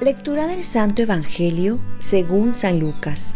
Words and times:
Lectura 0.00 0.46
del 0.46 0.62
Santo 0.62 1.00
Evangelio 1.00 1.80
según 2.00 2.52
San 2.52 2.78
Lucas. 2.78 3.34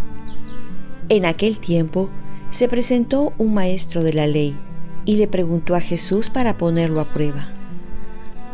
En 1.09 1.25
aquel 1.25 1.59
tiempo 1.59 2.11
se 2.51 2.69
presentó 2.69 3.33
un 3.39 3.55
maestro 3.55 4.03
de 4.03 4.13
la 4.13 4.27
ley 4.27 4.57
y 5.05 5.17
le 5.17 5.27
preguntó 5.27 5.75
a 5.75 5.81
Jesús 5.81 6.29
para 6.29 6.59
ponerlo 6.59 7.01
a 7.01 7.07
prueba. 7.07 7.49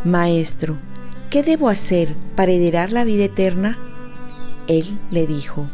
Maestro, 0.05 0.79
¿qué 1.31 1.43
debo 1.43 1.69
hacer 1.69 2.15
para 2.37 2.53
heredar 2.53 2.93
la 2.93 3.05
vida 3.05 3.25
eterna? 3.25 3.77
Él 4.69 4.99
le 5.11 5.27
dijo, 5.27 5.69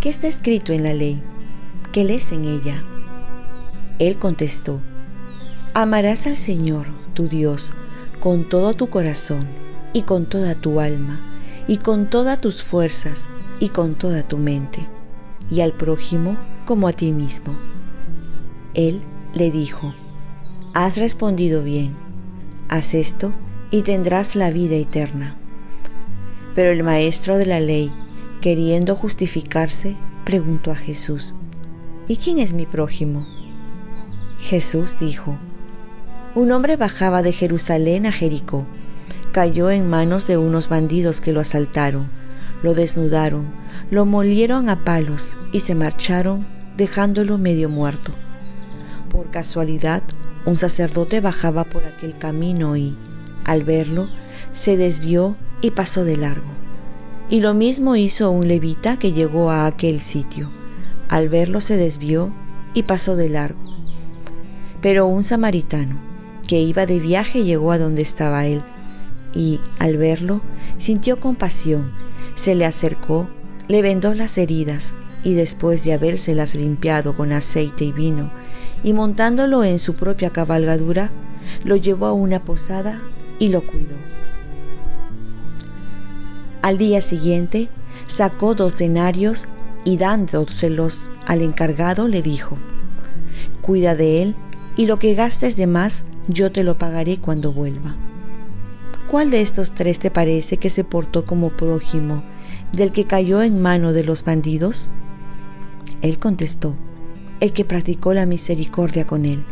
¿qué 0.00 0.10
está 0.10 0.28
escrito 0.28 0.72
en 0.72 0.82
la 0.82 0.92
ley? 0.92 1.22
¿Qué 1.94 2.02
lees 2.02 2.32
en 2.32 2.44
ella? 2.44 2.82
Él 4.00 4.18
contestó, 4.18 4.82
amarás 5.74 6.26
al 6.26 6.36
Señor, 6.36 6.88
tu 7.14 7.28
Dios, 7.28 7.72
con 8.18 8.48
todo 8.48 8.74
tu 8.74 8.90
corazón 8.90 9.46
y 9.92 10.02
con 10.02 10.26
toda 10.26 10.56
tu 10.56 10.80
alma 10.80 11.20
y 11.68 11.76
con 11.76 12.10
todas 12.10 12.40
tus 12.40 12.64
fuerzas 12.64 13.28
y 13.60 13.68
con 13.68 13.94
toda 13.94 14.26
tu 14.26 14.38
mente, 14.38 14.88
y 15.52 15.60
al 15.60 15.72
prójimo 15.72 16.36
como 16.64 16.88
a 16.88 16.92
ti 16.92 17.12
mismo. 17.12 17.56
Él 18.74 19.00
le 19.32 19.52
dijo, 19.52 19.94
Has 20.72 20.96
respondido 20.96 21.62
bien, 21.62 21.94
haz 22.68 22.94
esto 22.94 23.32
y 23.70 23.82
tendrás 23.82 24.34
la 24.34 24.50
vida 24.50 24.74
eterna. 24.74 25.36
Pero 26.56 26.72
el 26.72 26.82
maestro 26.82 27.38
de 27.38 27.46
la 27.46 27.60
ley, 27.60 27.92
queriendo 28.40 28.96
justificarse, 28.96 29.94
preguntó 30.24 30.72
a 30.72 30.74
Jesús, 30.74 31.36
¿Y 32.06 32.16
quién 32.16 32.38
es 32.38 32.52
mi 32.52 32.66
prójimo? 32.66 33.26
Jesús 34.38 34.96
dijo, 35.00 35.38
Un 36.34 36.52
hombre 36.52 36.76
bajaba 36.76 37.22
de 37.22 37.32
Jerusalén 37.32 38.06
a 38.06 38.12
Jericó 38.12 38.66
cayó 39.34 39.72
en 39.72 39.90
manos 39.90 40.28
de 40.28 40.36
unos 40.36 40.68
bandidos 40.68 41.20
que 41.20 41.32
lo 41.32 41.40
asaltaron, 41.40 42.08
lo 42.62 42.72
desnudaron, 42.72 43.52
lo 43.90 44.06
molieron 44.06 44.68
a 44.68 44.84
palos 44.84 45.34
y 45.50 45.58
se 45.58 45.74
marcharon 45.74 46.46
dejándolo 46.76 47.36
medio 47.36 47.68
muerto. 47.68 48.12
Por 49.10 49.32
casualidad, 49.32 50.04
un 50.46 50.56
sacerdote 50.56 51.20
bajaba 51.20 51.64
por 51.64 51.84
aquel 51.84 52.16
camino 52.16 52.76
y, 52.76 52.96
al 53.44 53.64
verlo, 53.64 54.08
se 54.52 54.76
desvió 54.76 55.36
y 55.62 55.72
pasó 55.72 56.04
de 56.04 56.16
largo. 56.16 56.52
Y 57.28 57.40
lo 57.40 57.54
mismo 57.54 57.96
hizo 57.96 58.30
un 58.30 58.46
levita 58.46 59.00
que 59.00 59.10
llegó 59.10 59.50
a 59.50 59.66
aquel 59.66 60.00
sitio. 60.00 60.48
Al 61.14 61.28
verlo 61.28 61.60
se 61.60 61.76
desvió 61.76 62.34
y 62.74 62.82
pasó 62.82 63.14
de 63.14 63.28
largo. 63.28 63.60
Pero 64.82 65.06
un 65.06 65.22
samaritano, 65.22 65.96
que 66.48 66.60
iba 66.60 66.86
de 66.86 66.98
viaje, 66.98 67.44
llegó 67.44 67.70
a 67.70 67.78
donde 67.78 68.02
estaba 68.02 68.46
él 68.46 68.64
y, 69.32 69.60
al 69.78 69.96
verlo, 69.96 70.40
sintió 70.76 71.20
compasión, 71.20 71.92
se 72.34 72.56
le 72.56 72.66
acercó, 72.66 73.28
le 73.68 73.80
vendó 73.80 74.12
las 74.12 74.38
heridas 74.38 74.92
y 75.22 75.34
después 75.34 75.84
de 75.84 75.92
habérselas 75.92 76.56
limpiado 76.56 77.16
con 77.16 77.30
aceite 77.30 77.84
y 77.84 77.92
vino, 77.92 78.32
y 78.82 78.92
montándolo 78.92 79.62
en 79.62 79.78
su 79.78 79.94
propia 79.94 80.30
cabalgadura, 80.30 81.12
lo 81.62 81.76
llevó 81.76 82.06
a 82.06 82.12
una 82.12 82.44
posada 82.44 83.00
y 83.38 83.50
lo 83.50 83.64
cuidó. 83.64 83.94
Al 86.60 86.76
día 86.76 87.00
siguiente 87.02 87.68
sacó 88.08 88.56
dos 88.56 88.76
denarios 88.76 89.46
y 89.84 89.96
dándoselos 89.96 91.10
al 91.26 91.42
encargado 91.42 92.08
le 92.08 92.22
dijo, 92.22 92.58
Cuida 93.60 93.94
de 93.94 94.22
él 94.22 94.36
y 94.76 94.86
lo 94.86 94.98
que 94.98 95.14
gastes 95.14 95.56
de 95.56 95.66
más 95.66 96.04
yo 96.28 96.50
te 96.50 96.64
lo 96.64 96.78
pagaré 96.78 97.18
cuando 97.18 97.52
vuelva. 97.52 97.96
¿Cuál 99.08 99.30
de 99.30 99.42
estos 99.42 99.74
tres 99.74 99.98
te 99.98 100.10
parece 100.10 100.56
que 100.56 100.70
se 100.70 100.84
portó 100.84 101.24
como 101.24 101.50
prójimo 101.50 102.24
del 102.72 102.90
que 102.92 103.04
cayó 103.04 103.42
en 103.42 103.60
mano 103.60 103.92
de 103.92 104.04
los 104.04 104.24
bandidos? 104.24 104.88
Él 106.02 106.18
contestó, 106.18 106.74
el 107.40 107.52
que 107.52 107.64
practicó 107.64 108.14
la 108.14 108.26
misericordia 108.26 109.06
con 109.06 109.24
él. 109.24 109.44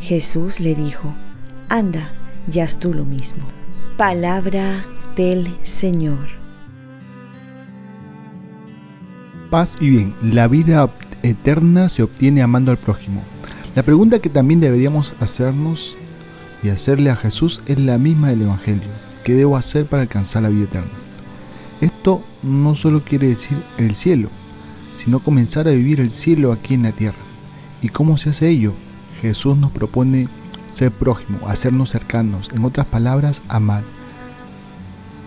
Jesús 0.00 0.60
le 0.60 0.74
dijo, 0.74 1.14
anda, 1.68 2.10
ya 2.48 2.64
haz 2.64 2.78
tú 2.78 2.94
lo 2.94 3.04
mismo. 3.04 3.44
Palabra 3.96 4.84
del 5.16 5.56
Señor. 5.62 6.45
Paz 9.50 9.76
y 9.78 9.90
bien, 9.90 10.14
la 10.22 10.48
vida 10.48 10.90
eterna 11.22 11.88
se 11.88 12.02
obtiene 12.02 12.42
amando 12.42 12.72
al 12.72 12.78
prójimo. 12.78 13.22
La 13.76 13.82
pregunta 13.82 14.18
que 14.18 14.28
también 14.28 14.60
deberíamos 14.60 15.14
hacernos 15.20 15.96
y 16.62 16.70
hacerle 16.70 17.10
a 17.10 17.16
Jesús 17.16 17.60
es 17.66 17.78
la 17.78 17.96
misma 17.96 18.28
del 18.28 18.42
Evangelio. 18.42 18.88
¿Qué 19.22 19.34
debo 19.34 19.56
hacer 19.56 19.86
para 19.86 20.02
alcanzar 20.02 20.42
la 20.42 20.48
vida 20.48 20.64
eterna? 20.64 20.90
Esto 21.80 22.24
no 22.42 22.74
solo 22.74 23.04
quiere 23.04 23.28
decir 23.28 23.56
el 23.78 23.94
cielo, 23.94 24.30
sino 24.96 25.20
comenzar 25.20 25.68
a 25.68 25.72
vivir 25.72 26.00
el 26.00 26.10
cielo 26.10 26.52
aquí 26.52 26.74
en 26.74 26.82
la 26.82 26.92
tierra. 26.92 27.18
¿Y 27.82 27.88
cómo 27.88 28.16
se 28.16 28.30
hace 28.30 28.48
ello? 28.48 28.72
Jesús 29.22 29.56
nos 29.56 29.70
propone 29.70 30.28
ser 30.72 30.90
prójimo, 30.90 31.48
hacernos 31.48 31.90
cercanos, 31.90 32.50
en 32.52 32.64
otras 32.64 32.86
palabras, 32.86 33.42
amar. 33.48 33.84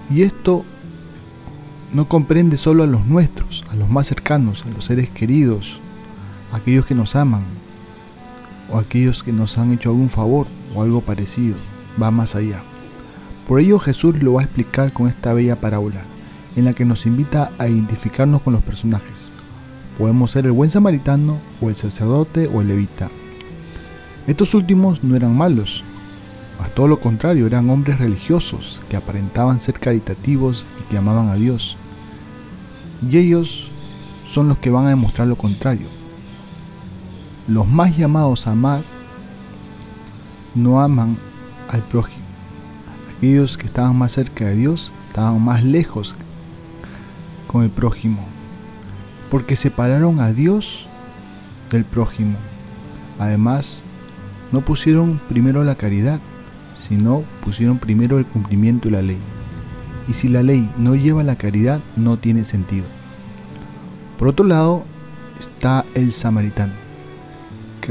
Y 0.10 0.24
esto 0.24 0.66
no 1.94 2.08
comprende 2.08 2.58
solo 2.58 2.84
a 2.84 2.88
los 2.88 3.06
nuestros, 3.06 3.64
a 3.70 3.76
los 3.76 3.90
más 3.90 4.08
cercanos, 4.08 4.64
a 4.66 4.70
los 4.70 4.86
seres 4.86 5.10
queridos, 5.10 5.80
a 6.52 6.58
aquellos 6.58 6.86
que 6.86 6.96
nos 6.96 7.16
aman 7.16 7.44
o 8.72 8.78
a 8.78 8.82
aquellos 8.82 9.24
que 9.24 9.32
nos 9.32 9.58
han 9.58 9.72
hecho 9.72 9.90
algún 9.90 10.10
favor, 10.10 10.48
o 10.76 10.84
algo 10.84 11.02
parecido, 11.02 11.56
va 12.02 12.12
más 12.12 12.36
allá. 12.36 12.62
Por 13.48 13.60
ello 13.60 13.80
Jesús 13.80 14.22
lo 14.22 14.34
va 14.34 14.42
a 14.42 14.44
explicar 14.44 14.94
con 14.94 15.08
esta 15.08 15.34
bella 15.34 15.60
parábola, 15.60 16.04
en 16.56 16.66
la 16.66 16.74
que 16.74 16.86
nos 16.86 17.06
invita 17.06 17.52
a 17.58 17.68
identificarnos 17.68 18.42
con 18.42 18.54
los 18.54 18.62
personajes. 18.62 19.32
Podemos 19.98 20.32
ser 20.32 20.46
el 20.46 20.52
buen 20.52 20.70
samaritano 20.70 21.40
o 21.60 21.70
el 21.70 21.76
sacerdote 21.76 22.48
o 22.48 22.62
el 22.62 22.68
levita. 22.68 23.10
Estos 24.28 24.54
últimos 24.54 25.04
no 25.04 25.16
eran 25.16 25.36
malos, 25.36 25.84
a 26.60 26.68
todo 26.68 26.88
lo 26.88 27.00
contrario, 27.00 27.48
eran 27.48 27.70
hombres 27.70 28.00
religiosos 28.00 28.82
que 28.90 28.98
aparentaban 28.98 29.60
ser 29.60 29.80
caritativos 29.80 30.66
y 30.80 30.84
que 30.84 30.98
amaban 30.98 31.30
a 31.30 31.36
Dios. 31.36 31.78
Y 33.10 33.18
ellos 33.18 33.70
son 34.28 34.50
los 34.50 34.58
que 34.58 34.70
van 34.70 34.86
a 34.86 34.90
demostrar 34.90 35.28
lo 35.28 35.38
contrario. 35.38 35.88
Los 37.48 37.68
más 37.68 37.98
llamados 37.98 38.46
a 38.46 38.52
amar 38.52 38.82
no 40.54 40.82
aman 40.82 41.18
al 41.70 41.82
prójimo. 41.82 42.24
Aquellos 43.18 43.58
que 43.58 43.66
estaban 43.66 43.98
más 43.98 44.12
cerca 44.12 44.46
de 44.46 44.56
Dios 44.56 44.92
estaban 45.08 45.44
más 45.44 45.64
lejos 45.64 46.16
con 47.48 47.64
el 47.64 47.70
prójimo, 47.70 48.24
porque 49.32 49.56
separaron 49.56 50.20
a 50.20 50.32
Dios 50.32 50.88
del 51.72 51.86
prójimo. 51.86 52.38
Además, 53.18 53.82
no 54.52 54.62
pusieron 54.62 55.20
primero 55.30 55.64
la 55.64 55.76
caridad, 55.76 56.20
sino 56.80 57.24
pusieron 57.44 57.78
primero 57.78 58.18
el 58.18 58.26
cumplimiento 58.26 58.90
de 58.90 58.96
la 58.96 59.02
ley. 59.02 59.20
Y 60.08 60.14
si 60.14 60.30
la 60.30 60.44
ley 60.44 60.70
no 60.78 60.96
lleva 60.96 61.24
la 61.24 61.36
caridad, 61.36 61.82
no 61.96 62.18
tiene 62.18 62.46
sentido. 62.46 62.86
Por 64.18 64.28
otro 64.28 64.46
lado, 64.46 64.86
está 65.40 65.86
el 65.94 66.12
samaritano 66.12 66.90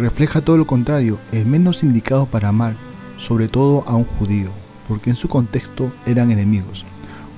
refleja 0.00 0.40
todo 0.40 0.56
lo 0.56 0.66
contrario, 0.66 1.18
el 1.32 1.46
menos 1.46 1.82
indicado 1.82 2.26
para 2.26 2.48
amar, 2.48 2.76
sobre 3.16 3.48
todo 3.48 3.84
a 3.86 3.96
un 3.96 4.04
judío, 4.04 4.50
porque 4.86 5.10
en 5.10 5.16
su 5.16 5.28
contexto 5.28 5.92
eran 6.06 6.30
enemigos. 6.30 6.84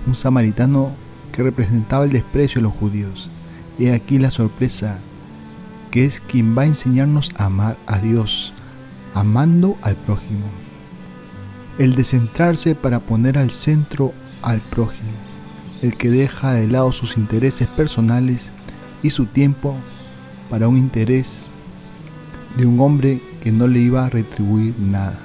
Un 0.06 0.15
samaritano 0.15 0.91
que 1.32 1.43
representaba 1.43 2.05
el 2.05 2.12
desprecio 2.12 2.61
de 2.61 2.69
los 2.69 2.75
judíos. 2.75 3.31
He 3.78 3.93
aquí 3.93 4.19
la 4.19 4.31
sorpresa, 4.31 4.99
que 5.91 6.05
es 6.05 6.21
quien 6.21 6.56
va 6.56 6.62
a 6.62 6.67
enseñarnos 6.67 7.31
a 7.37 7.47
amar 7.47 7.76
a 7.87 7.99
Dios, 7.99 8.52
amando 9.14 9.76
al 9.82 9.97
prójimo. 9.97 10.47
El 11.81 11.94
descentrarse 11.94 12.75
para 12.75 13.00
poner 13.00 13.38
al 13.38 13.53
centro 13.53 14.12
al 14.43 14.61
prójimo, 14.61 15.12
el 15.81 15.97
que 15.97 16.11
deja 16.11 16.53
de 16.53 16.69
lado 16.69 16.93
sus 16.93 17.17
intereses 17.17 17.69
personales 17.69 18.50
y 19.03 19.09
su 19.09 19.25
tiempo 19.25 19.75
para 20.50 20.69
un 20.69 20.77
interés 20.77 21.49
de 22.59 22.67
un 22.67 22.79
hombre 22.81 23.23
que 23.43 23.50
no 23.50 23.67
le 23.67 23.79
iba 23.79 24.05
a 24.05 24.11
retribuir 24.11 24.75
nada. 24.79 25.19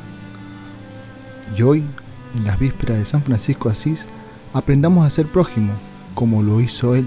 Y 1.58 1.62
hoy, 1.62 1.84
en 2.38 2.46
las 2.46 2.58
vísperas 2.58 3.00
de 3.00 3.06
San 3.06 3.22
Francisco 3.22 3.68
Asís, 3.68 4.06
aprendamos 4.54 5.06
a 5.06 5.10
ser 5.10 5.28
prójimo, 5.28 5.74
como 6.14 6.42
lo 6.42 6.62
hizo 6.62 6.96
él, 6.96 7.06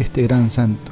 este 0.00 0.24
gran 0.24 0.50
santo, 0.50 0.90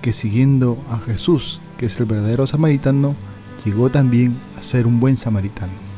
que 0.00 0.12
siguiendo 0.12 0.78
a 0.88 1.00
Jesús, 1.00 1.58
que 1.76 1.86
es 1.86 1.98
el 1.98 2.06
verdadero 2.06 2.46
samaritano, 2.46 3.16
llegó 3.64 3.90
también 3.90 4.36
a 4.56 4.62
ser 4.62 4.86
un 4.86 5.00
buen 5.00 5.16
samaritano. 5.16 5.93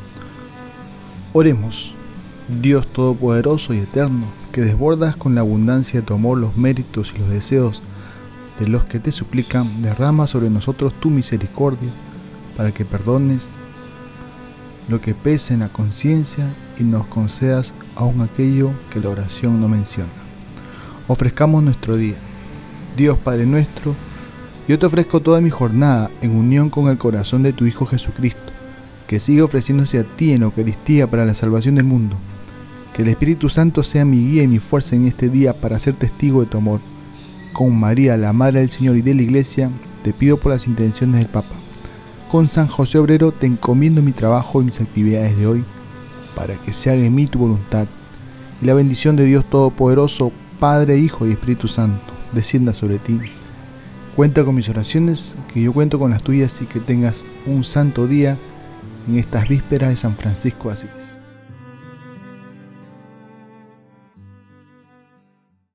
Oremos, 1.39 1.93
Dios 2.63 2.87
Todopoderoso 2.87 3.75
y 3.75 3.81
Eterno, 3.81 4.25
que 4.53 4.63
desbordas 4.63 5.17
con 5.17 5.35
la 5.35 5.43
abundancia 5.43 6.01
de 6.01 6.07
tu 6.07 6.15
amor 6.15 6.39
los 6.39 6.57
méritos 6.57 7.13
y 7.15 7.19
los 7.19 7.29
deseos 7.29 7.83
de 8.59 8.67
los 8.67 8.87
que 8.87 9.01
te 9.01 9.13
suplican, 9.13 9.83
derrama 9.83 10.27
sobre 10.27 10.49
nosotros 10.49 10.95
tu 10.95 11.11
misericordia, 11.11 11.91
para 12.57 12.71
que 12.71 12.87
perdones 12.87 13.49
lo 14.89 15.03
que 15.03 15.15
pese 15.15 15.53
en 15.53 15.61
la 15.61 15.69
conciencia 15.69 16.49
y 16.79 16.85
nos 16.85 17.07
concedas 17.09 17.75
aún 17.97 18.23
aquello 18.23 18.71
que 18.89 19.01
la 19.01 19.11
oración 19.11 19.61
no 19.61 19.69
menciona. 19.69 20.09
Ofrezcamos 21.07 21.63
nuestro 21.63 21.97
día. 21.97 22.17
Dios 22.97 23.19
Padre 23.19 23.45
nuestro, 23.45 23.95
yo 24.67 24.79
te 24.79 24.87
ofrezco 24.87 25.21
toda 25.21 25.43
mi 25.43 25.51
jornada 25.51 26.11
en 26.23 26.35
unión 26.35 26.71
con 26.71 26.89
el 26.89 26.97
corazón 26.97 27.43
de 27.43 27.53
tu 27.53 27.67
Hijo 27.67 27.85
Jesucristo, 27.85 28.55
que 29.07 29.21
sigue 29.21 29.43
ofreciéndose 29.43 29.99
a 29.99 30.05
ti 30.05 30.33
en 30.33 30.43
Eucaristía 30.43 31.09
para 31.09 31.25
la 31.25 31.35
salvación 31.35 31.77
del 31.77 31.85
mundo. 31.85 32.17
Que 32.95 33.03
el 33.03 33.09
Espíritu 33.09 33.49
Santo 33.49 33.83
sea 33.83 34.05
mi 34.05 34.19
guía 34.19 34.43
y 34.43 34.49
mi 34.49 34.59
fuerza 34.59 34.97
en 34.97 35.07
este 35.07 35.29
día 35.29 35.61
para 35.61 35.79
ser 35.79 35.95
testigo 35.95 36.41
de 36.41 36.47
tu 36.47 36.59
amor. 36.59 36.81
Con 37.53 37.79
María, 37.79 38.17
la 38.17 38.33
Madre 38.33 38.61
del 38.61 38.71
Señor 38.71 38.97
y 38.97 39.03
de 39.03 39.15
la 39.15 39.23
Iglesia, 39.23 39.71
te 40.03 40.13
pido 40.13 40.37
por 40.37 40.53
las 40.53 40.67
intenciones 40.67 41.19
del 41.21 41.29
Papa. 41.29 41.55
Con 42.31 42.49
San 42.49 42.67
José 42.67 42.99
Obrero 42.99 43.33
te 43.33 43.47
encomiendo 43.47 44.03
mi 44.03 44.13
trabajo 44.13 44.61
y 44.61 44.65
mis 44.65 44.81
actividades 44.81 45.37
de 45.39 45.47
hoy, 45.47 45.65
para 46.35 46.55
que 46.55 46.73
se 46.73 46.91
haga 46.91 47.05
en 47.05 47.15
mí 47.15 47.27
tu 47.27 47.39
voluntad. 47.39 47.87
Y 48.61 48.67
la 48.67 48.75
bendición 48.75 49.15
de 49.17 49.25
Dios 49.25 49.49
Todopoderoso, 49.49 50.33
Padre, 50.59 50.99
Hijo 50.99 51.27
y 51.27 51.33
Espíritu 51.33 51.69
Santo, 51.69 52.13
descienda 52.33 52.73
sobre 52.73 52.99
ti. 52.99 53.19
Cuenta 54.17 54.45
con 54.45 54.55
mis 54.55 54.69
oraciones, 54.69 55.37
que 55.53 55.63
yo 55.63 55.73
cuento 55.73 55.99
con 55.99 56.11
las 56.11 56.23
tuyas 56.23 56.61
y 56.63 56.67
que 56.67 56.81
tengas 56.81 57.23
un 57.47 57.65
santo 57.65 58.07
día 58.07 58.39
en 59.07 59.19
estas 59.19 59.49
vísperas 59.49 59.91
de 59.91 59.97
San 59.97 60.17
Francisco 60.17 60.71
Asís. 60.71 61.16